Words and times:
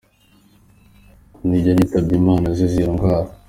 Mu 1.37 1.43
nibwo 1.47 1.69
yitabye 1.77 2.13
Imana 2.21 2.45
azize 2.51 2.75
iyo 2.79 2.89
ndwara. 2.93 3.29